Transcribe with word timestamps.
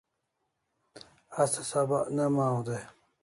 Asa 1.41 1.61
sabak 1.69 2.05
ne 2.15 2.25
maw 2.35 2.57
dai 2.67 2.83